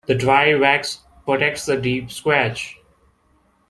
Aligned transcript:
The 0.07 0.15
dry 0.15 0.55
wax 0.55 1.01
protects 1.25 1.67
the 1.67 1.77
deep 1.79 2.09
scratch. 2.11 2.75